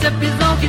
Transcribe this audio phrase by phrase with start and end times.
[0.00, 0.68] se pi zo ki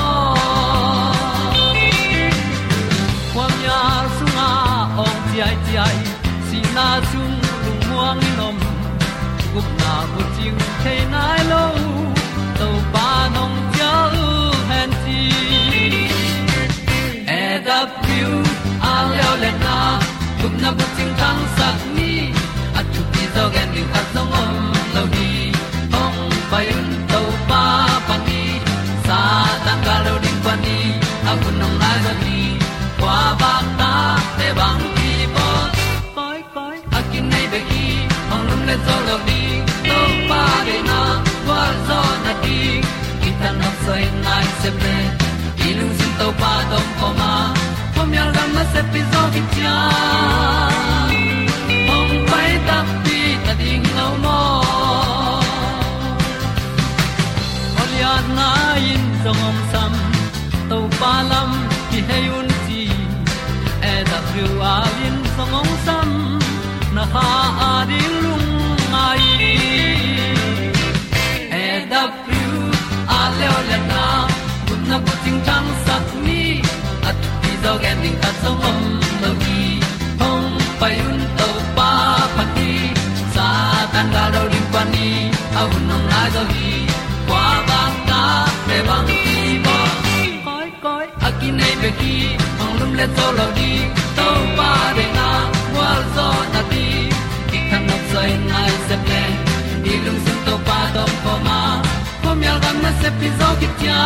[6.81, 8.57] na chung lung muang ni nom.
[9.53, 11.63] Gup na bu ting te nai lo
[12.59, 13.93] to pa nong pia
[14.25, 14.27] u
[14.69, 15.19] han ti
[17.41, 18.31] e da piu
[18.91, 19.77] a leo le na.
[20.41, 22.10] Gup na bu ting tang sat ni
[44.61, 44.97] se ple
[45.67, 47.31] ilung sin to pa tom poma ma
[47.95, 49.77] pom yal gam na se pi zo ki cha.
[51.95, 54.39] Ong pai ta pi ta ding lo mo
[57.81, 58.49] Olia na
[58.91, 59.93] in song om sam
[60.69, 61.51] to pa lam
[61.89, 62.50] ki hay un
[77.71, 78.79] ti zo gen ding ta song om
[79.21, 79.59] lo gi
[80.19, 80.47] hong
[80.79, 81.91] pai un to pa
[82.35, 82.71] pa ti
[83.35, 83.47] sa
[83.93, 85.09] tan ga do ri pa ni
[85.59, 86.71] au nong lai do gi
[87.27, 88.21] kwa ba ta
[88.67, 89.21] pe bang ti
[89.65, 89.77] ba
[90.45, 92.15] koi koi akin nei be ki
[92.63, 93.71] ong lum le zo lo di
[94.17, 94.27] to
[94.57, 95.27] pa de na
[95.75, 96.85] wa zo na ti
[97.49, 99.23] ki kan nok sai nai se ple
[99.83, 101.59] ni lung sun to pa do pa ma.
[102.23, 104.01] Pom yal gam na se pi zo ki tia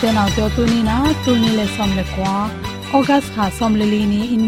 [0.00, 2.32] kong i pu te tu ni na tu ni le som le kwa
[2.96, 4.46] august kha som le li ni in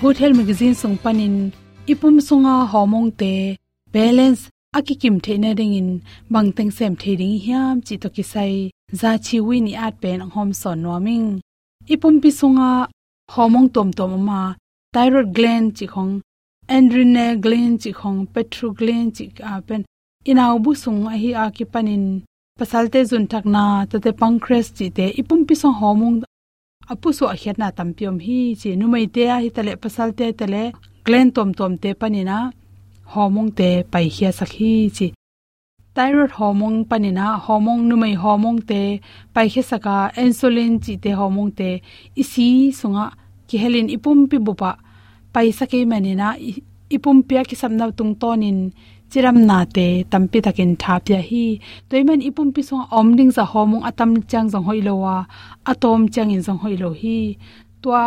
[0.00, 1.36] good health magazine sung panin
[1.92, 3.32] ipum sunga homong te
[3.94, 4.42] balance
[4.78, 5.90] akikim the na ding in
[6.32, 8.54] bangteng sem the ding hiam chi to ki sai
[9.00, 11.28] za chi wi ni at pen hom son noming
[11.92, 12.70] ipum pi sunga
[13.34, 14.40] homong tom tom ma
[14.94, 16.12] thyroid gland chi khong
[16.76, 19.82] adrenal gland chi khong petro gland chi a pen
[20.30, 22.04] inaw bu sung a hi a ki panin
[22.58, 26.18] pasalte zun takna tate pancreas chi te ipum piso homung
[26.92, 30.62] apu so a khetna tampiom hi, chi numai te a hi tale pasalte tale
[31.06, 32.38] gland tom tom te panina
[33.14, 35.06] homung te pai khia sakhi, chi
[35.96, 38.80] thyroid hormone panina hormone, numai hormone te
[39.34, 41.70] pai khe saka, insulin chi te hormone te
[42.22, 42.48] isi
[42.80, 43.06] sunga
[43.48, 44.70] ki helin ipum pi bupa
[45.34, 46.28] pai sake manina
[46.96, 48.58] ipum pia ki samna tung tonin
[49.12, 51.44] chiram na te, tampi takin thapya hi.
[51.88, 55.16] Toiman ipum pi song omding za homung atam chang jong hoilowa
[55.70, 57.18] atom chang in jong hoilo hi.
[57.82, 58.02] Tua,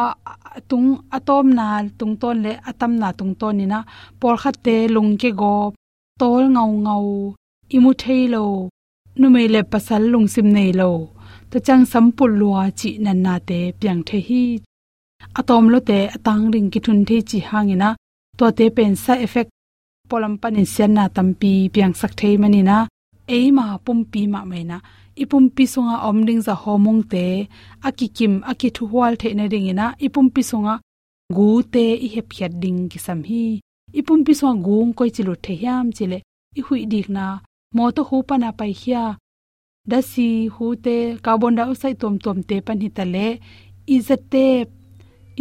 [0.69, 1.68] tung, atom na,
[2.00, 3.80] tung ton le, atam na tung ton ni na
[4.19, 5.56] por kha te, lung ke go.
[6.22, 7.06] Tol ngau ngau.
[7.75, 8.44] Imu thailo
[9.19, 10.92] nu me le pasal lung sim nei lo.
[11.51, 14.44] To chang sampul lua chi nan na te, piang the hi.
[15.40, 17.90] Atom lo te, atang ring ki thun the chi hangina
[18.38, 19.51] to te pen sa effect
[20.10, 22.78] polam panin sian na tampi piang sak thei mani na.
[23.36, 24.78] Eima pum pi ma mai na.
[25.24, 27.25] Ipum pi sunga omding za homong te.
[27.88, 29.86] Akikim akithu hwal the na ding ina.
[30.06, 30.74] Ipum pi sunga
[31.36, 33.44] gu te i hep khat ding ki sam hi.
[34.00, 36.19] Ipum pi sunga gung koi chilu the yam chile.
[36.60, 37.25] I hui dik na.
[37.75, 39.04] Mo to hu pa na pai hia.
[39.90, 40.96] Da si hu te.
[41.25, 43.25] Carbon dioxide tom tom te pan hi tale
[43.96, 44.46] izate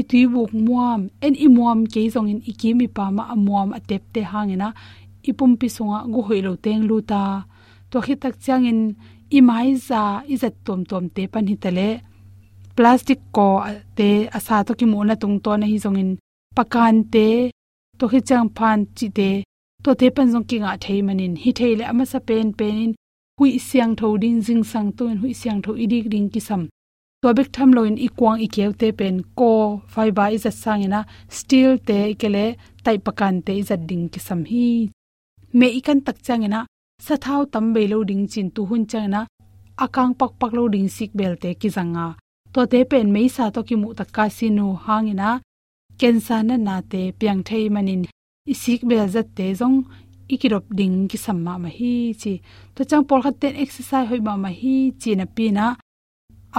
[0.01, 4.21] itui buk muam, en i muam ke zong in ikimi pa ma amuam atep te
[4.33, 4.69] hangena
[5.29, 7.23] ipum pi sunga gu hoilo teng lu ta.
[7.91, 8.81] To khi tak chang in
[9.37, 10.03] i mai za
[10.33, 11.89] i zat tom tom te pan hi tale
[12.77, 13.49] plastic ko
[13.99, 16.11] te asa to ki mo na tung to na hi zong in
[16.57, 17.29] pakan te.
[17.99, 19.31] To khi chang phan chi te.
[19.85, 22.75] To te pan zong ki nga thei manin hi thei le ama sa pen pen
[22.85, 22.93] in
[23.39, 26.63] hui siang tho ding jing sang to in hui siang tho idik ding ki sam
[27.25, 29.51] to bek tham lo in ikwang ikew te pen ko
[29.93, 31.01] fiber is a sangina
[31.37, 32.47] steel te kele
[32.85, 34.67] tai pakan te izat ding ki sam hi.
[35.59, 36.61] Me ikan tak changena
[37.07, 39.21] sathau tam be lo ding chin tu hun changena,
[39.85, 42.07] akang pak pak lo ding sik bel te ki zanga
[42.53, 45.29] to te pen me sa to ki mu tak ka sinu hangina
[46.01, 48.03] kensa na na te piang thei manin.
[48.53, 49.79] Isik bel zat te zong,
[50.35, 52.33] ikirop ding ki samma ma hi chi.
[52.75, 55.67] To chang por khat ten exercise hoi ma ma hi chi na pi na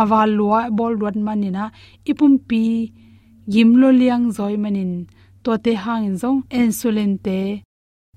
[0.02, 1.64] awal lua bol ruan manina
[2.12, 2.64] ipum pi
[3.54, 4.94] gimlo liang zoi manin
[5.44, 7.40] to te hang zong insulin te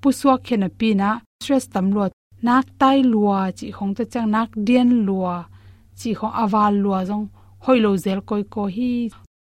[0.01, 1.09] puswa khena pi na
[1.41, 2.03] stress tam lo
[2.41, 5.35] nak tai lua, chi khong ta chang, nak dien lua,
[5.99, 7.25] chi khong awal lua zong
[7.65, 8.91] hoilo zel koi ko hi.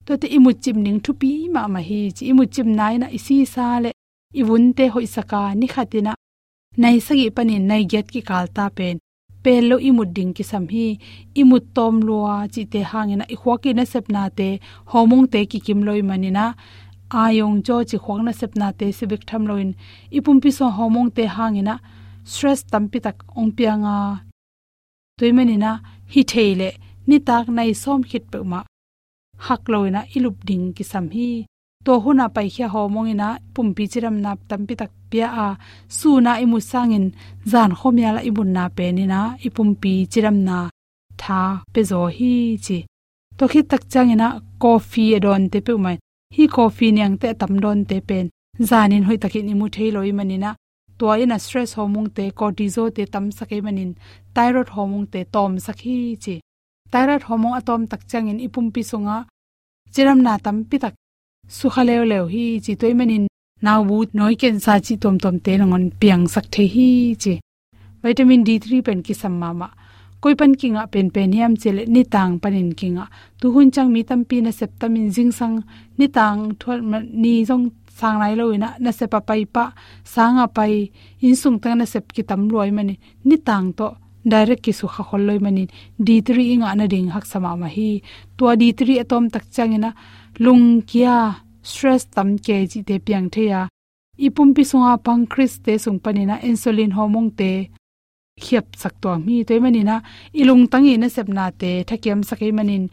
[0.07, 3.07] To te imu chim ning thu pi ma ma hi, chi imu chim nai na
[3.17, 3.91] isi sa le,
[4.41, 6.13] iwun te hoi saka ni khatina
[6.83, 8.97] nai sagi pani nai get ki kalta pen
[9.43, 10.99] pelo imut ding ki sam hi,
[11.41, 14.49] imut tom lua, chi te hangena i khwaki na sepna te,
[14.93, 16.55] homong te ki kim loi manina.
[17.23, 19.71] Ayong cho chi khwang na sepna te, sibik tham loin.
[20.17, 21.75] Ipum pi so homong te hangena
[22.25, 23.97] stress tampi tak ong pianga
[25.19, 25.73] toimanina
[26.13, 26.71] hi theile,
[27.09, 28.61] ni tak nai som khit pe ma
[29.47, 31.50] hak loina, ilup ding ki sam hi
[31.85, 35.47] to huna pai khia homongina pumpi chiram nap tampi tak pia a
[35.99, 37.07] su na imu sangin,
[37.53, 40.57] zan khomya la ibun na pe ni na ipumpi chiram na
[41.21, 41.41] tha
[41.73, 42.33] pe zo hi
[42.65, 42.79] chi.
[43.39, 44.29] To khit tak changina,
[44.63, 45.97] coffee e don te pe mai
[46.37, 48.27] hi coffee niang te tam don te pen.
[48.69, 50.51] Zanin hoi takin imu theiloi manina
[50.99, 53.91] to ina stress hormone te cortisol te tam sakai manin
[54.35, 56.35] thyroid hormone te tom sakhi chi.
[56.93, 59.17] Thyroid hormone atom tak changin ipumpi sunga
[59.95, 60.95] chiram na tam pi tak
[61.57, 63.25] สุขเลวเลวฮีจีตัวมันิน
[63.67, 66.91] นาวูน้อยเกนซาจิตอมตอมเตนงอนเปียงสักเทฮี
[67.23, 67.33] จี
[68.03, 69.69] วิตามินดีทรีเป็นกิสัมมามะ
[70.23, 73.07] กอยปันกิงอะเป็นเป็นเฮมเจเลนิตังปันินกิงอะ
[73.41, 75.53] ตุหุนจังมีตัมปีนะเซปตามินซิงซัง
[75.99, 77.61] นิตังทวดมันนีซง
[78.01, 79.65] สางไรเลยนะนะเซปะไปปะ
[80.15, 80.59] สางอะไป
[81.23, 82.97] อินสุงตังนะเซปกิตำรวยมันนี่
[83.29, 83.83] นิตังโต
[84.25, 85.69] direct ki sukha khol loi manin
[86.07, 88.03] d3 inga na ding hak sama ma hi
[88.37, 89.91] to d3 atom tak changena
[90.45, 91.17] lung kia
[91.71, 93.61] stress tam ke ji te piang theya
[94.27, 97.53] ipum pi sunga pancreas te sung panina insulin hormone te
[98.43, 99.97] khiap sak to mi toy manina
[100.41, 102.85] ilung tangi na sepna te thakem sakai manin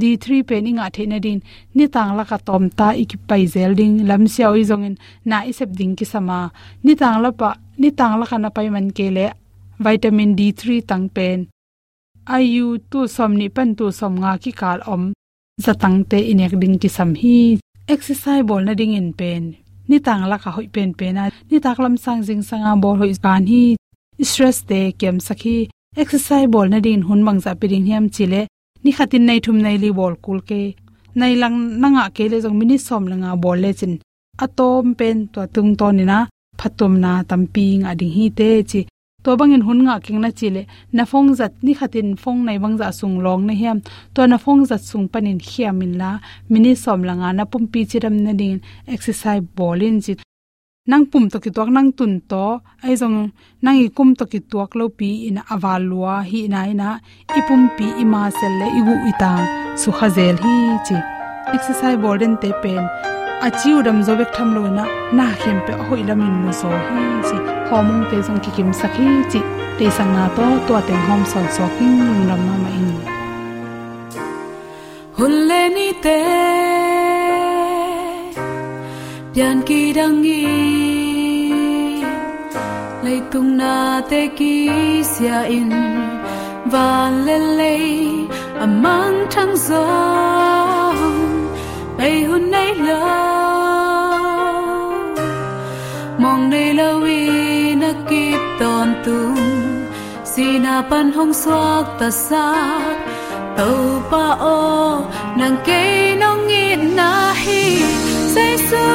[0.00, 1.40] d3 pen inga the na din.
[1.76, 3.72] Ni tang la ka tom ta iki pai zel
[4.08, 4.96] lam siaw i zongin
[5.30, 6.38] na i sep ding ki sama
[6.84, 9.26] ni tang la pa, ni tang la kana pai man ke le
[9.84, 11.38] vitamin d3 tang pen.
[12.34, 15.04] Ayu tu somni pan tu som nga ki kal om
[15.64, 17.58] zatang te inek ding ki sam hi.
[17.94, 19.44] Exercise bol na ding in pen.
[19.88, 22.96] Ni tang la ka hoi pen pen na ni tak lam sang jing sanga bol
[23.00, 23.64] hoi kan hi.
[24.30, 25.56] Stress te kem sakhi
[26.02, 28.40] exercise bol na din hun mangza piring hiam chile
[28.82, 30.62] ni khatin nei thum nei li bol kul ke.
[31.18, 33.94] Nei lang nanga ke le jong mini som langa bol le chin.
[34.44, 36.18] Atom pen to tung to ni na.
[36.60, 38.80] Phatom na tampi nga ding hi te chi
[39.28, 40.62] to bangin hun nga king na chile.
[40.96, 43.78] Na phong zat ni khatin phong nai bang za sung long na hiam.
[44.14, 46.10] To na phong zat sung panin hiamin la.
[46.50, 48.56] Mini som langa na pumpi chiram na din
[48.94, 50.12] exercise bolin chi.
[50.90, 52.44] Nang pum to ki tuak nang tun to.
[52.84, 53.18] Ai zong
[53.64, 56.88] nang i kum to ki tuak lo pi in awalwa hi na ina.
[57.48, 59.32] Pum pi ima sel le igu ita
[59.80, 60.54] su khazel hi
[60.86, 60.96] chi.
[61.54, 62.84] Exercise burden te pen.
[63.46, 64.84] Achiu udam zo bek tham lo na.
[65.16, 69.08] Na khem pe hoi lamin mu zo hi chi homong te zong ki kim sakhi
[69.32, 69.40] chi
[69.78, 72.88] te sang na to to teng hom son so king lung ram ma ma in
[75.18, 76.18] hulle ni te
[79.34, 80.16] pian ki dang
[83.04, 83.74] lấy tung na
[84.10, 84.54] te ki
[85.12, 85.70] sia in
[86.72, 87.78] và lên lê
[88.58, 89.54] à mang trăng
[91.98, 93.00] bay hun nay lơ
[96.18, 97.00] mong nay lâu
[98.10, 99.36] kịp tòn tung
[100.24, 102.96] si na pan hong xoak ta sak
[103.56, 105.00] tàu pa o
[105.36, 107.82] nàng kê nong ngit na hi.
[108.34, 108.86] Say su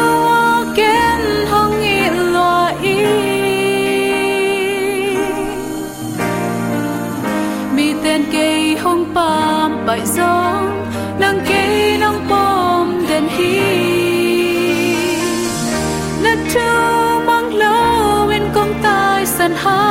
[0.76, 2.00] kén hong nghi
[2.34, 2.98] lo y.
[8.04, 10.88] Tên cây hong pa bại giông,
[11.20, 13.60] nàng cây nang bom đèn hi.
[16.24, 17.03] Na chu
[19.64, 19.82] ha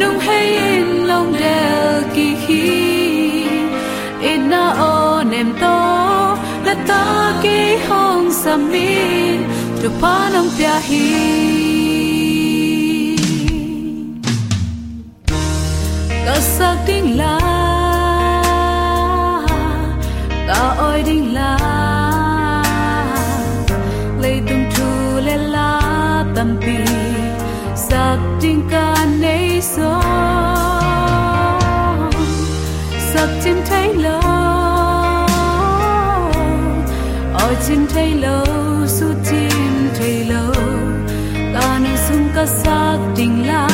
[0.00, 2.64] nung hay in long del ki hi
[4.30, 4.94] in na o
[5.32, 5.76] nem to
[6.66, 7.04] la ta
[7.42, 7.58] ki
[7.88, 9.38] hong samin
[9.80, 11.06] tu pa nong pya hi.
[16.58, 17.38] Sắc đinh la
[20.48, 21.52] ta oi đinh la.
[24.22, 24.86] Lấy tung thu
[25.26, 25.70] lên la
[26.34, 27.07] tâm pi
[27.90, 30.02] sắc tình ca nấy gió
[33.12, 34.20] sắc chim thấy lâu
[37.34, 38.46] ở chim thấy lâu
[38.86, 40.54] su chim thấy lâu
[41.54, 43.67] ta nên sung ca sắc đinh lao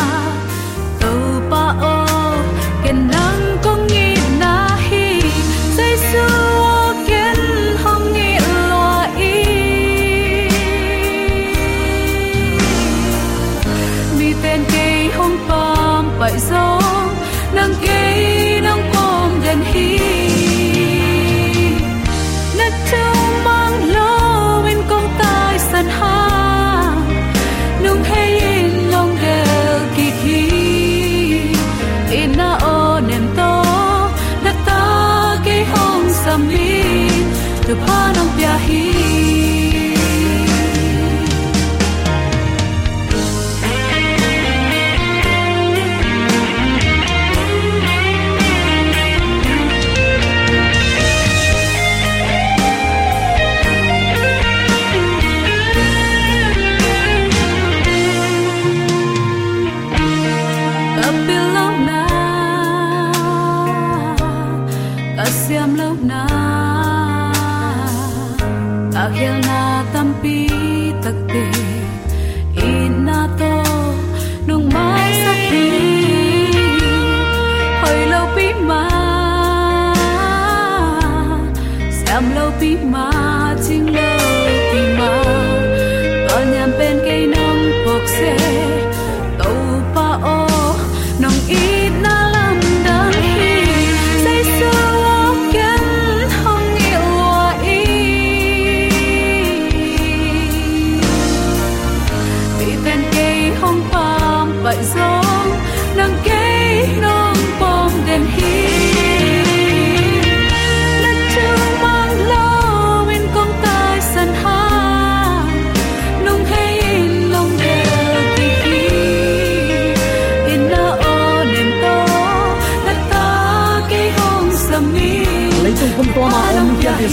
[37.66, 39.53] tu pa nong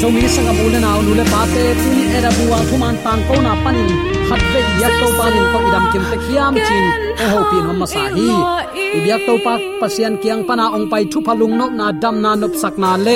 [0.01, 3.53] zomi sanga bul na nu le pa te tu era buwa thuman tan ko na
[3.63, 3.89] panin
[4.27, 6.85] khat ve ya to panin to idam kim te khiam chin
[7.23, 8.27] o ho pin hom sa hi
[8.97, 12.53] ibyak to pa pasian kiang pana ong pai thu phalung nok na dam na nop
[12.61, 13.15] sak na le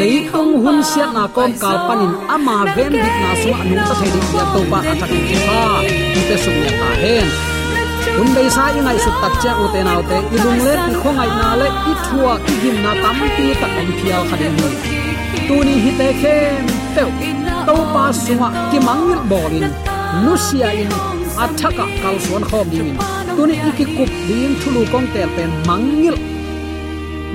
[0.00, 3.94] lei ong hun siat na kom kal panin ama ven dik na su anu ta
[4.00, 5.60] thei dik ya to pa atak ki pa
[6.28, 7.26] te sum ya ta hen
[8.20, 10.74] un bei sa i ngai su tak cha u te nau te i lung le
[10.84, 14.54] ti khongai na le i thua ki gim na tam pi ta om phial khadin
[14.60, 14.97] ni
[15.48, 17.02] tuni hi te khem pe
[17.66, 19.68] to pa sunga ki mangil bolin
[20.24, 20.90] nusia in
[21.44, 22.90] athaka kal suan khom ding
[23.36, 26.16] tuni iki kup din thulu kong tel pen mangil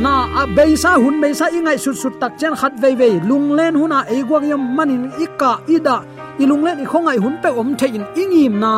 [0.03, 3.13] na a beisa hun beisa ingai sut sut tak chen khat vei vei.
[3.29, 5.97] Lung len huna e gwak yam manin ika ida
[6.41, 8.73] ilung len i khongai hun pe om thein ingim na.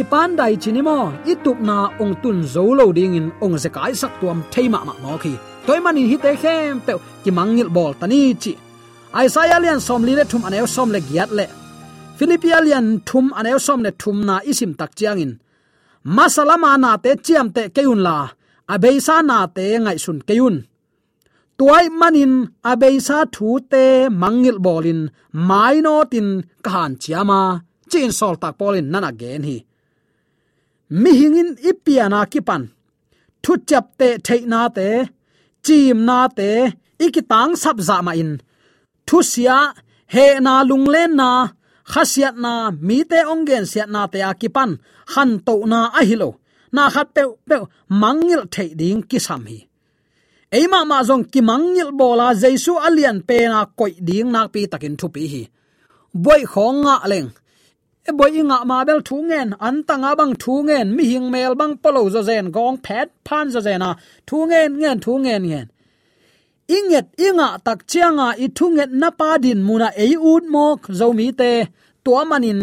[0.00, 0.98] I pan dai chinimo
[1.30, 4.80] i tup na ong tun zo lo ding in ong se kai sak tuam theima
[4.88, 5.34] ma mo khi
[5.66, 8.52] toy manin hi te khem pe ki mangil bol tani chi
[9.24, 11.46] Isaiah lian som li le thum anew som le giat le
[12.16, 15.32] Philippia lian thum anew som le thum na isim tak chiang in.
[16.16, 18.16] Masalama na te chiam te keun la
[18.74, 20.56] abeisa na te ngai sun keun
[21.58, 22.34] tuai manin
[22.70, 23.84] abeisa thu te
[24.22, 25.00] mangil bolin
[25.48, 26.28] maino tin
[26.64, 27.40] kahan chiama
[27.90, 29.56] chin sol tak polin nana gen hi.
[31.00, 32.62] Mi hingin ipiana kipan
[33.42, 34.88] thu chap te theina te
[35.64, 36.50] chim na te
[37.04, 38.32] ikitang sap za ma in.
[39.06, 39.58] Thu sia,
[40.14, 41.30] he na lunglen na
[41.92, 42.52] khasiat na,
[42.86, 44.70] mi te ongen siat na te akipan
[45.12, 46.30] han to na ahilo
[46.74, 47.56] na khat pe pe
[48.02, 49.58] mangil thei ding kisam hi.
[50.56, 54.94] Eima ma zong ki mangil bola jesu alian pe na koi ding nak pi takin
[55.00, 55.42] thu pi hi.
[56.24, 57.28] Boy khonga leng
[58.08, 61.52] e boy inga ma bel thu ngen an tanga bang thu ngen mi hing mel
[61.60, 63.90] bang polo zo zen, gong phet phan zo zena
[64.28, 65.42] thu ngen ngen thu ngen.
[65.50, 65.68] Ngen
[66.76, 71.06] inget inga tak chianga i thu nget na pa din muna e ut mok, zo
[71.18, 71.52] mi te
[72.04, 72.60] to manin,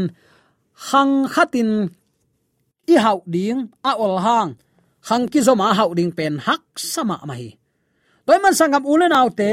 [0.88, 1.72] hang khatin
[2.94, 4.52] i hau ding, a ol hang.
[5.08, 6.64] Hang ki zo ma hau ding pen, hak
[6.94, 7.46] sama mai
[8.28, 9.52] toy man sangam ulen autte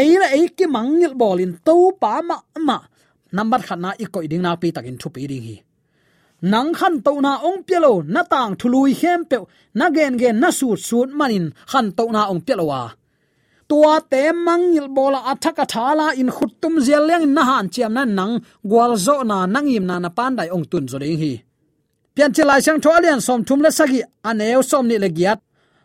[0.00, 0.28] eila la
[0.64, 2.36] e mangil bolin to pa ma
[2.68, 2.78] ma
[3.36, 5.56] number khat na koi ding na pi takin thu pi ding hi.
[6.52, 9.38] Nang khan to na ong pelo na tang thului hem pe,
[9.78, 12.82] na gen gen na su su manin khan to na ong pelo wa.
[13.68, 18.34] Tua te mangil bola athaka thala in khutum zel leng na han chiam na nang,
[18.70, 21.32] gwal zo na nangim na na pan dai ong tun zo ding hi.
[22.14, 24.00] Pian chilai sang tholian som thum le sagi
[24.30, 25.38] aneu som ni le giat.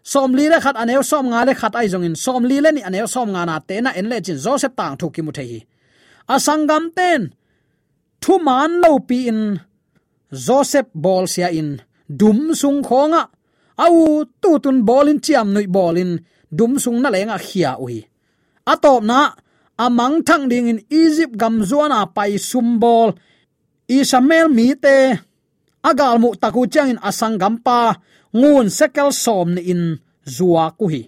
[0.03, 2.15] Som li le khat aneu som nga le khat ai jong in.
[2.15, 4.96] Som li le ni aneu som nga na te na en le chin joseph tang
[5.00, 5.60] thu ki mu the hi.
[6.36, 7.22] Asangam ten
[8.22, 9.42] thu man lo pi in,
[10.46, 11.70] joseph bol sia in,
[12.20, 13.24] dum sung khonga
[13.86, 16.12] au, tu tun bolin chiam nui bolin
[16.57, 17.98] dum sung na lenga khia ui.
[18.72, 19.20] Atop na
[19.86, 23.10] amang thang ding in egypt gam zuana pai sumbol
[23.90, 24.98] isamel mi te
[25.90, 27.98] agal mu taku chang in asang pa,
[28.31, 29.84] ngun sekel som ni in
[30.36, 31.01] zuwa ku hi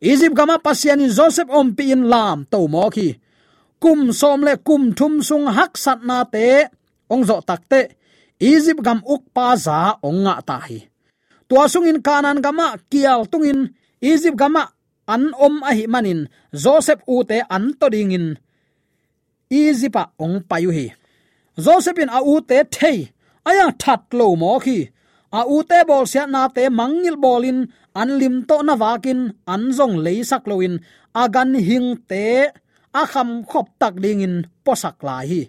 [0.00, 3.19] egypt gama pasian in joseph om pi in lam to mo ki
[3.82, 6.68] kum som le kum thum sung hak sat na te,
[7.12, 7.80] ong zo takte
[8.40, 10.78] egypt gam uk pa za ong nga ta hi.
[11.48, 13.60] Tua sung in kanan gama ah, kial tung in,
[14.00, 14.70] egypt gama ah,
[15.14, 16.20] an om a hi manin
[16.62, 18.26] joseph u te an to ding in.
[19.50, 20.86] Egypt ong payu hi.
[21.64, 22.98] Joseph in a u te thei,
[23.48, 24.78] aya that lo mo khi.
[25.38, 27.58] A u te bol sia na te mangil bolin
[28.00, 29.20] an lim to na wakin
[29.52, 30.74] an zong leisak loin
[31.22, 32.24] agan hing te
[32.92, 35.42] akham khop tak ding in posak lai hi.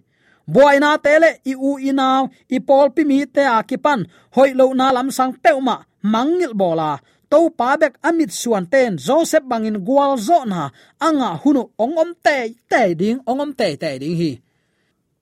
[0.53, 2.07] Boina tele i u ina
[2.55, 4.01] i pol pi mi te a kipan
[4.35, 5.75] hoi lo na lam sang peuma
[6.13, 6.91] mangil bola
[7.31, 10.61] to pa bek amit suan ten, joseph bangin gwal zo na,
[11.07, 12.37] anga hunu ong om te
[12.71, 14.31] te ding, ong om te te ding hi.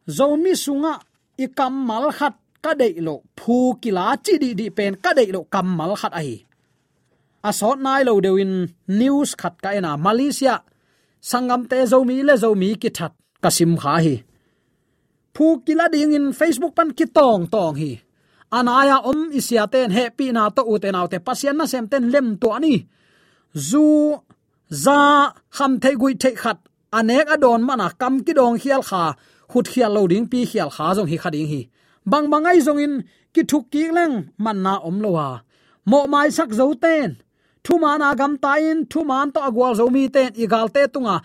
[0.10, 0.94] Zomi sunga,
[1.38, 5.30] i kam mal khat, ka dei lo, phu kila chi di di pen, ka dei
[5.36, 6.50] lo kam mal khat ai
[7.44, 10.56] a sot nai lo dewin news khat ka ena malaysia
[11.22, 14.16] sangam te zomi le zomi ki that kasim kha hi.
[15.34, 17.92] Phu kila ding in facebook pan ki tong tong hi.
[18.52, 22.48] Anaya om isia ten happy na to uten autte pasian na sem ten lem to
[22.58, 22.76] ani.
[23.70, 23.86] Zu,
[24.84, 25.00] za
[25.58, 26.60] ham thei gui thei khat,
[26.98, 29.04] anek adon mana kam ki dong khial kha,
[29.52, 31.62] khut khial lo ding pi khial kha jong hi khading hi.
[32.12, 32.94] Bang bangai jong in,
[33.34, 35.30] ki thuk ki leng, man na om lo wa
[35.90, 37.18] mo mai sak zo ten
[37.64, 41.16] thu man agam ta in thu man to agwal zo mi ten, igal te tunga,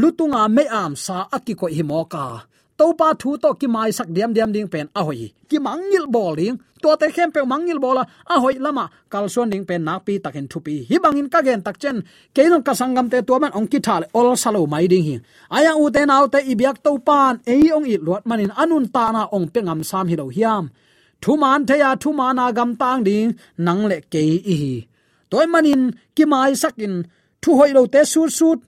[0.00, 2.24] lutunga me am sa aki ko hi mo ka.
[2.78, 5.26] To pa thu to ki mai sak diam diam ding pen a hoi.
[5.48, 9.64] Ki mangil bowling to te khem pe mangil bola, a hoi lama, kal suan ding
[9.68, 10.74] pen nak pi takin thu pi.
[10.90, 11.96] Hi bangin ka gen tak chen,
[12.34, 15.16] keinon ka sangam te to man ong ki thal ol salo mai ding hi.
[15.56, 19.04] Aya u te nau te ibyak to pan, ei ong i lot manin, anun ta
[19.14, 20.64] na ong pe ngam sam hi lo hiam.
[21.22, 23.34] Thu man the ya thu mana gam tang ding
[23.66, 24.22] nang le ke
[24.52, 24.74] i hi
[25.30, 25.82] toy manin
[26.16, 26.94] ki mai sakin
[27.42, 28.60] thu hoi lo te sut sut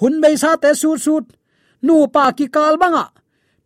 [0.00, 1.24] hun be sa te sut sut
[1.86, 3.06] nu pa ki kal banga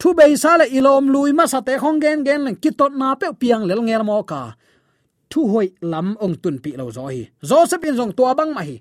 [0.01, 2.93] thu be sa le ilom lui ma sa te khong gen gen len ki tot
[3.01, 4.43] na pe piang lel ngel mo ka
[5.31, 8.63] thu hoi lam ong tun pi lo zo hi joseph in jong tua bang ma
[8.69, 8.77] hi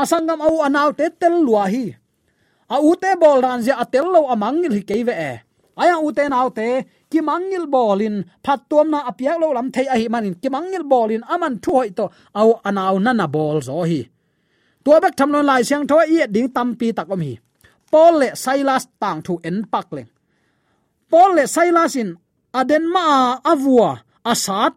[0.00, 1.84] asangam au anaw te tel lua hi
[2.74, 5.32] a u te bol ran ja atel lo amang hi keive e
[5.82, 6.68] aya u te naw te
[7.16, 10.34] ki mangil bolin, phat tuam na apiak lo lam thei a hi manin.
[10.42, 12.04] Ki mangil bolin, aman thu hoi to,
[12.40, 14.00] au anaw na na bol zo hi.
[14.84, 17.34] Tua bek tham lon lai siang tho, i ding tam pi tak om hi.
[17.92, 20.10] Paul le Silas tang thu en pak leng.
[21.10, 22.10] Paul le Silasin
[22.58, 23.04] aden ma
[23.52, 23.90] avua
[24.32, 24.74] asat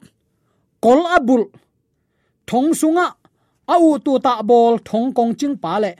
[0.84, 1.44] kol abul
[2.50, 3.08] thong sunga
[3.74, 5.92] au tu ta bol thong kong ching pa le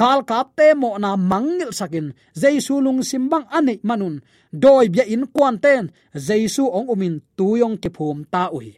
[0.00, 2.12] gal kap te mo na mangil sakin.
[2.34, 4.20] Jaisu lung simbang ani manun.
[4.52, 5.90] Doi bia in kwan ten.
[6.14, 8.74] Jaisu ong umin tuyong ke phum ta ui.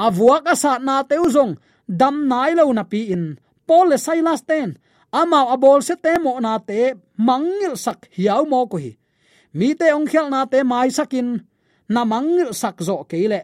[0.00, 3.36] Avua ka sa na teu zong dam nai lo na pi in.
[3.66, 4.78] Paul le Silas ten.
[5.12, 8.94] Amao abol se te mo na te mangil sak hiao mo ko hi
[9.52, 11.42] mi te ong khel na te mai sakin.
[11.90, 13.40] Na mangil sak zo le,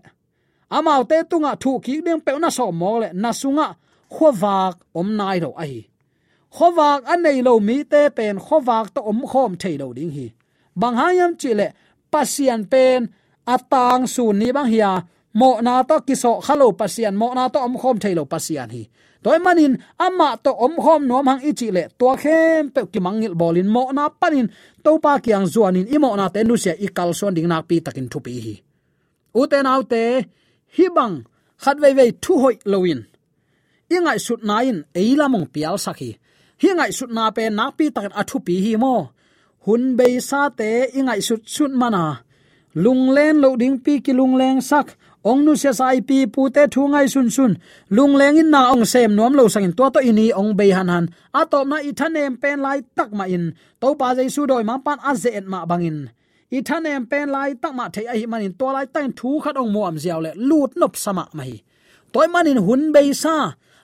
[0.71, 3.77] amau te tunga thu ki ding pe na so mo le na sunga.
[4.07, 5.91] Khowak om nai ro ai
[6.57, 10.27] khowak anei lo mi te pen, khowak to om khom thei lo ding hi.
[10.81, 11.67] Bang hayam chi le,
[12.13, 13.01] pasian pen
[13.55, 14.91] atang su ni bang hiya
[15.41, 18.83] mo na to kiso khalo pasian, mo na to om khom thei lo pasian hi.
[19.23, 19.75] Toy manin
[20.07, 23.83] ama to om khom nom hang ichi le to khem pe ki mangil bolin, mo
[23.97, 24.47] na panin,
[24.85, 28.35] to pa kyang zuanin imo na te nusia i kalson ding na pi takin thupi
[28.45, 28.55] hi.
[29.41, 30.03] U te nau te,
[30.77, 31.15] hi bang,
[31.63, 33.01] khat vei vei thu hoi loin
[33.95, 36.11] ingai sut nain in pial sakhi
[36.61, 38.95] hi ngai sut na pe na pi takin athu pi hi mo.
[39.65, 42.05] Hun be sa te i ngai sut sut mana.
[42.85, 44.89] Lung len lo ding pi ki lung leng sak.
[45.31, 47.53] Ong nu se sai pi pu te thu ngai sun sun.
[47.97, 50.89] Lung leng in na ong sem nom lo sangin to to ini ong be han
[50.95, 51.07] han.
[51.41, 53.45] A to na i thanem pen lai tak ma in.
[53.81, 55.99] To pa jai su doi ma pan a ze et ma bangin
[56.57, 59.57] i thanem pen lai tak ma thei a hi manin to lai tan thu khat
[59.63, 60.31] ong mo am ziaw le.
[60.49, 61.57] Lut nop sama ma hi.
[62.13, 63.37] Toy manin hun be sa.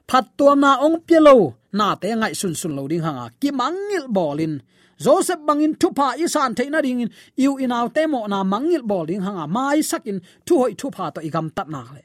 [0.09, 1.39] Phat tuam na ong pielo
[1.73, 3.31] na te ngai sun sun lo ding hanga.
[3.41, 4.61] Ki mangil bolin.
[5.05, 7.11] Joseph bangin thupa isan theina ding in.
[7.37, 9.47] You in out te mo na mangil bol hanga.
[9.47, 12.03] Mai sakin thu hoi thupa to igam tat na le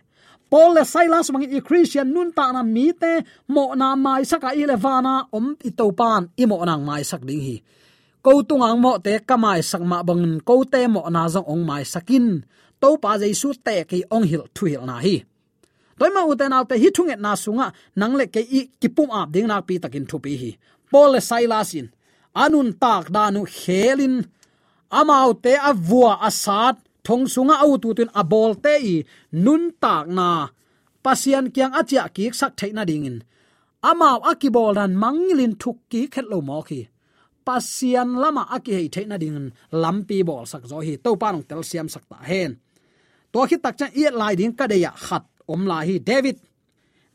[0.49, 4.55] Paul le Silas mangin i Christian nun ta na mi te mo na mai saka
[4.55, 7.55] i levana om i to pan i mo nang mai sak ding hi.
[8.23, 10.39] Ko tungang mo te kamai sak ma bangin.
[10.47, 12.27] Ko te mo na jong ong mai sakin.
[12.81, 15.15] To pa jaisu te ki ong hil thu hil na hi
[15.99, 17.67] toy ma uten alte hi thunget na sunga
[17.99, 20.51] nangle ke i kipum ap ding na pi takin thu pi hi.
[20.91, 21.87] Paul le Silas in
[22.43, 24.15] anun tak danu helin.
[24.99, 28.95] Amaute avua asat thong sunga au tu tin abol te i.
[29.45, 30.29] Nun tak na.
[31.03, 33.17] Pasian kyang achia ki sak theina dingin.
[33.89, 36.81] Amau akibol dan mangilin thuk ki khet lo mo ki
[37.47, 39.47] pasian lama aki hei theina dingin.
[39.71, 40.99] Lampi bol sak zo hi.
[40.99, 42.59] To panong tel siam sak ta hen.
[43.31, 46.37] To khi tak cha i lai ding ka de ya khat omla hi david.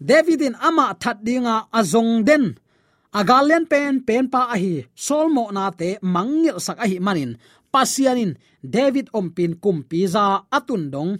[0.03, 2.59] David in ama that dinga azong den.
[3.13, 7.37] Agalian pen pen pa ahi solmo na te mangil sak ahi manin.
[7.73, 11.17] Pasianin, david ompin kumpi za atun dong.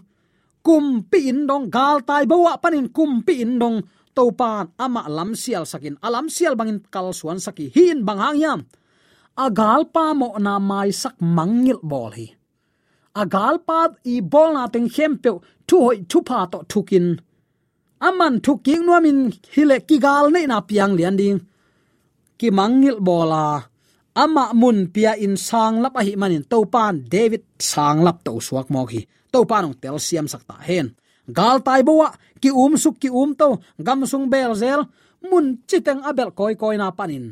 [0.61, 3.81] Kumpi in dong, gal tai bawa panin kumpi in dong.
[4.13, 8.61] Topan ama lam sial sakin, alam sial bangin kal suan saki hin banghang yam.
[9.33, 12.29] Agal pa mo na mai sak mangil bol hi
[13.21, 13.79] agal pa
[14.13, 15.31] i bol na teng hem pe
[15.69, 17.07] thu hoi thu pa to thukin
[18.09, 21.39] aman thuking nuamin hile kigal nei na piang lian ding.
[22.39, 23.47] Ki mangil bola
[24.23, 28.33] ama mun pia in sang lap a hi manin to pan david sang lap to
[28.47, 29.01] suak mo hi
[29.33, 30.87] to pan ong tel siam sakta hen.
[31.39, 32.09] Gal tai bowa
[32.43, 33.49] ki um suk ki um to,
[33.87, 34.81] gam sung bel zel,
[35.31, 37.27] mun chiteng abel koi koi na panin.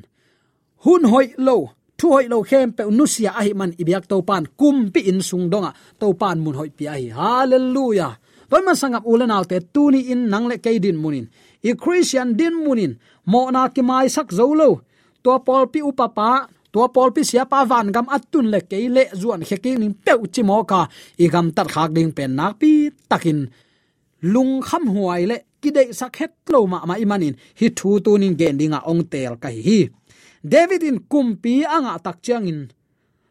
[0.85, 1.57] Hun hoi lo
[2.01, 5.47] thu hoi lo khem pe nusia ahi man ibyak to pan kum pi in sung
[5.53, 5.71] donga.
[6.01, 8.13] To pan mun hoi pi ahi hallelujah.
[8.51, 11.27] Vâng Toy man sangap ulen alte tuni in nangle keidin munin.
[11.63, 12.93] I christian din munin
[13.27, 14.81] mo na ki mai sak zo lo
[15.23, 19.05] to pol pi upapa to pol pi sia pa van gam atun le ke le
[19.21, 20.89] zuan khe ke ning pe uchi mo ka
[21.23, 23.39] i gam tar khak ding pen nak pi takin
[24.33, 28.35] lung kham huai le ki dei sak het lo ma ma imanin hi thu tunin
[28.41, 29.81] gen dinga ong tel ka hi
[30.43, 32.61] david in kumpi anga tak chiang in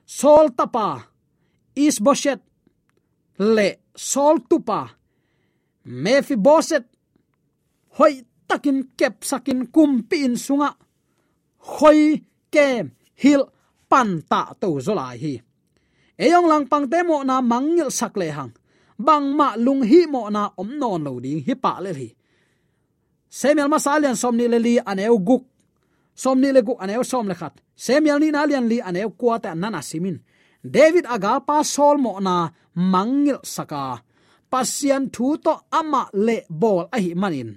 [0.05, 1.05] sol tapa.
[1.75, 2.41] Isboshet
[3.39, 4.89] le sol tupa.
[5.85, 6.85] Mefi boset
[7.97, 10.75] hoi takin kep sakin kumpi in sunga.
[11.59, 12.91] Khoi kem
[13.21, 13.43] hil
[13.89, 15.33] pan ta to zolai hi.
[16.19, 18.51] Eyong lang pang te mo na mangil sak le hang.
[18.99, 22.09] Bang ma lung hi mo na om non lo ding hi pa le hi
[23.29, 25.45] semel ma salian somni le li aneu guk
[26.21, 27.55] somni le gu aneu som le khat
[27.85, 30.17] semial ni na lian li aneu kwa ta nana simin
[30.75, 32.35] david aga pa sol mo na
[32.75, 33.83] mangil saka.
[34.51, 37.51] Pasian thu to ama le bol a hi manin.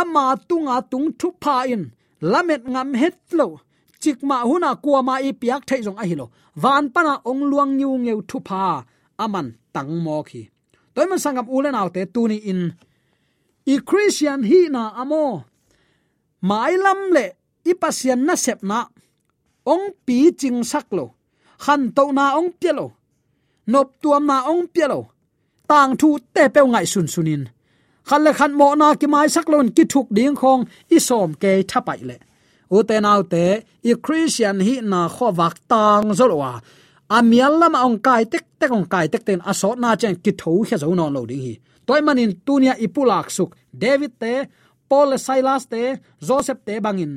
[0.00, 1.82] Ama tunga tung thu pa in.
[2.32, 3.46] Lamet ngam het lo.
[4.02, 6.26] Chikma huna kwa ma i piak thai jong a hilo
[6.62, 8.62] van pana ong luang nyu ngeu thu pa
[9.24, 10.42] aman tang mo khi.
[10.94, 12.62] Toy man sangam ulen autte tuni in.
[13.72, 15.24] I christian hi na amo.
[16.48, 17.24] Mailam le
[17.70, 18.86] ipasian na sep na,
[19.72, 21.06] ong pi ching sak lo.
[21.64, 22.86] Khan to na ong pielo
[23.66, 25.00] nop tuam na ong pielo
[25.70, 27.42] tang thu te pe ngai sun sunin.
[28.08, 30.62] Khan le khan mo na ki mai sak lon ki thuk ding khong,
[30.96, 32.16] i som ke thapai le.
[32.76, 33.44] U te nau te,
[33.90, 36.52] i christian hi na kho wak tang zolwa
[37.18, 40.52] amial lama ong kai tek tek, ong kai tek ten asot na chen ki tho
[40.68, 41.54] he zo non lo ding hi.
[41.86, 43.50] Toy manin tunia ipulak suk.
[43.82, 44.34] David te,
[44.88, 45.82] paul silas te,
[46.26, 47.14] joseph te bangin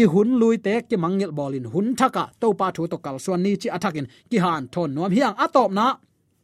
[0.00, 3.42] i hun lui te ki mangil bolin hun thaka to pa thu to kal suan
[3.44, 5.36] ni chi athakin ki han thon nom hiang.
[5.44, 5.86] Atop na,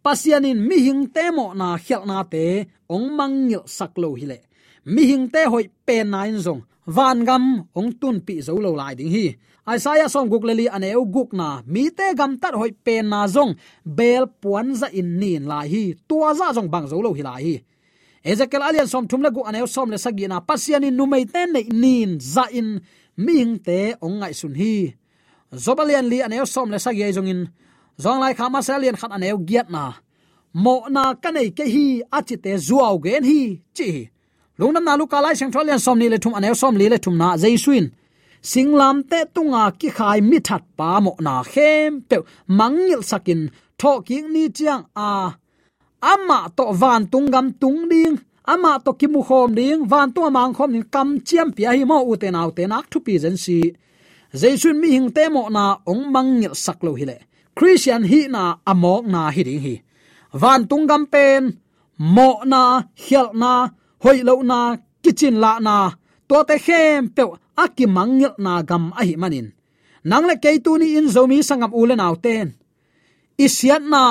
[0.04, 2.44] pasianin mi hing te mo na khel na te,
[2.94, 4.38] ong mangil saklo hile
[4.88, 6.62] mi hing te hoi pe nain zong,
[6.96, 7.44] van gam
[7.78, 9.26] ong tun pi zo lo lai ding hi.
[9.68, 13.28] Isaiah song guk leli ane u guk na, mi te gam tat hoi pe na
[13.28, 13.52] zong,
[13.84, 17.42] bel puan za in nin lai hi, tua za zong bang zo lo hi lai
[17.44, 17.54] hi.
[18.24, 21.68] Ezekiel alian som thum la gu ane som le sagi na, pasianin numei ten nei
[21.82, 22.80] nin za in
[23.24, 24.74] mi te ong ngai sun hi.
[25.64, 27.40] Zobalian li ane som le sagi jong in.
[28.02, 29.84] Zong lai khama salian khat ane giat na
[30.54, 31.86] mo na kanai ke hi
[32.18, 33.40] achite zuaw gen hi
[33.76, 33.90] chi
[34.58, 37.16] lungnam na lu kalai sang tholian som ni le thum ane som li le thum
[37.20, 37.86] na jaisuin
[38.50, 42.16] singlam te tunga ki khai mi that pa mo na khem pe
[42.58, 43.40] mangil sakin
[43.80, 45.10] tho ki ni chiang à.
[46.10, 48.16] a ama to van tungam tung ding
[48.52, 51.98] ama to kimu khom ding, van tu amang khom ni kam chiam pi hi mo
[52.10, 53.58] u te nau te nak thu pi zen si.
[54.40, 57.16] Jaisun mi hing te mo na ong mangil saklo hi le.
[57.56, 59.74] Christian hi na amok na hi ding hi.
[60.40, 61.42] Van tungam pen,
[62.14, 62.62] mo na,
[63.04, 63.52] hial na,
[64.02, 64.58] hoi lo na
[65.02, 65.76] kitchen la na,
[66.28, 67.22] to te khem pe
[67.64, 69.48] aki ngil na gam a hi manin.
[70.04, 72.46] Nang le ke tu ni in zomi sangam ule naw ten.
[73.44, 74.04] Isiat na,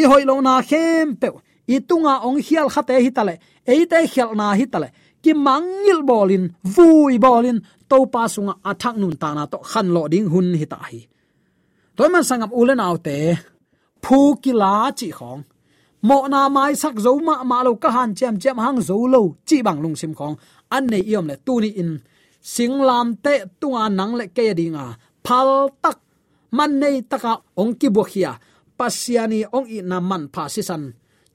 [0.00, 1.28] i hoi lo na khem pe
[1.76, 3.34] itunga ong hial khate hitale
[3.70, 4.88] tale ei te hial na hi tale
[5.22, 10.02] ki mangil bolin vui bolin to pa sunga athak nun ta na to khan lo
[10.12, 11.00] ding hun hi ta hi
[11.96, 13.16] toy man sangam ule autte
[14.04, 15.42] phu ki la chi khong
[16.08, 19.20] mo na mai sak zo ma ma lo ka han chem chem hang zo lo
[19.48, 20.36] chi bang lung sim khong
[20.76, 21.92] an nei iom le tu ni in
[22.52, 24.86] singlam te tunga nang le ke dinga
[25.26, 25.50] phal
[25.82, 25.98] tak
[26.56, 28.32] man nei taka ong ki bo khia
[28.78, 30.84] pasiani ong i na man pha si san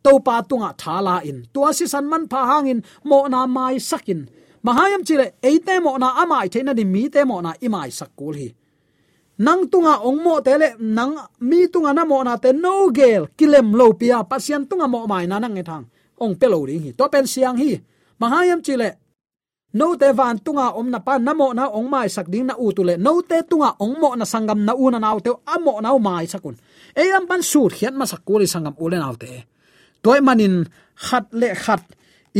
[0.06, 1.38] to pa tunga thala in.
[1.54, 4.22] Tua si san man pha hangin mo na mai sakin
[4.66, 8.50] mahayam chile, eite mo na amai theina ni mi te mo na imai sakul hi.
[9.46, 11.14] Nang tunga ong mo tele nang
[11.50, 15.26] mi tunga na mo na te no gel, kilem lo pia, pasian tunga mo mai
[15.30, 15.86] na nang e thang.
[16.24, 17.78] Ong pelo ring hi, to pen siang hi.
[18.22, 18.90] Mahayam chile,
[19.76, 22.72] no te van tunga om na pa namo na ong mai sak ding na u
[22.72, 25.92] tule no te tunga ong mo na sangam na u na naw te amo na
[26.00, 26.56] mai sakun
[26.96, 29.55] e lam pan sur hian ma sakuli sangam ule naw te
[30.06, 30.56] toy manin
[31.06, 31.82] khat le khat.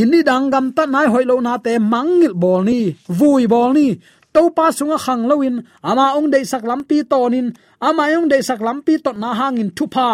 [0.02, 2.80] Ini dangam ta nai hoilo na te mangil bol ni,
[3.18, 3.88] vui bol ni.
[4.34, 5.56] To pa sunga khang loin
[5.90, 7.48] ama ong dei sak lampi tonin
[7.88, 10.10] ama ong dei sak lampi to na hangin thupa.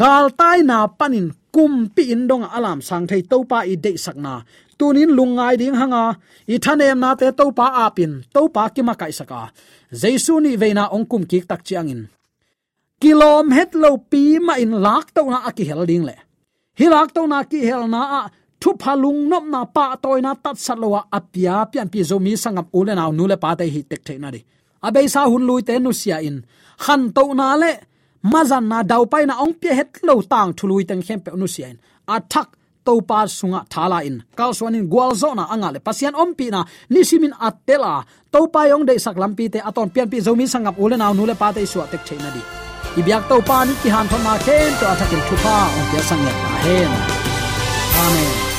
[0.00, 4.16] Gal tai na panin kum pi indong alam sang thei to pa i dei sak
[4.24, 4.34] na.
[4.78, 6.16] Tunin lungai ding hanga,
[6.48, 9.42] i thanem na te to pa apin to pa ki ma kai saka.
[10.00, 12.08] Jesu ni veina ong kum ki tak chiangin
[13.00, 16.29] kilom het lo pi ma in lak to na aki hel ding le
[16.80, 20.32] hilak to na ki hel na ah, a thu phalung nop na pa toy na
[20.44, 23.64] tat salowa ah, apia pian pi zo mi sangam ule na nu le pa te
[23.74, 24.28] hi tek tek na
[24.82, 26.44] abe sa hun lui te nu sia in.
[26.84, 27.72] Khan to na le,
[28.32, 31.46] mazan na dau pai na ong pia het lo tang thului teng khem pe nu
[31.46, 31.78] sia in.
[32.08, 32.48] Athak
[32.84, 34.16] to pa sunga thala in.
[34.38, 35.80] Kal swanin gwal zo na anga le.
[35.86, 40.08] Pasian om pi na nisimin atela to pa yong de sak lampi te aton pian
[40.12, 42.69] pi zo mi sangam ule na nu le pa te su tek tek na di
[42.98, 46.34] ibyak to pa ni ki han thoma ken, to athakin thupa ong pia sang ya
[46.66, 46.90] hen.
[48.04, 48.49] Amen.